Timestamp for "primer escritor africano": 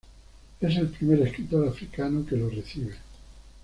0.89-2.25